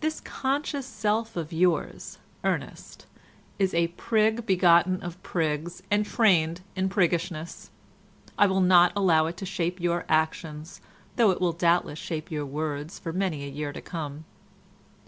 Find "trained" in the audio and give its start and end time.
6.04-6.62